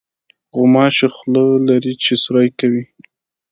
غوماشه 0.55 1.07
خوله 1.15 1.45
لري 1.67 1.93
چې 2.03 2.13
سوري 2.23 2.49
کوي. 2.59 2.83